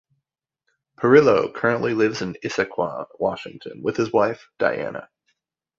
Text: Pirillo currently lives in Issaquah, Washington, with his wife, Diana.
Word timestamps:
Pirillo 0.97 1.53
currently 1.53 1.93
lives 1.93 2.23
in 2.23 2.33
Issaquah, 2.43 3.05
Washington, 3.19 3.83
with 3.83 3.97
his 3.97 4.11
wife, 4.11 4.49
Diana. 4.57 5.11